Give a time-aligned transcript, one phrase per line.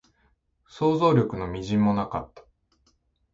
[0.67, 2.43] 想像力の微塵もなかった